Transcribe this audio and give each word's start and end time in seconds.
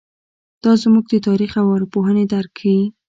دا 0.63 0.71
زموږ 0.83 1.05
د 1.11 1.15
تاریخ 1.27 1.51
او 1.61 1.67
ارواپوهنې 1.75 2.23
درک 2.31 2.53
ښيي. 2.59 2.85